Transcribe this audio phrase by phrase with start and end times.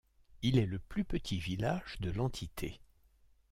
[0.41, 2.79] Il est le plus petit village de l'entité.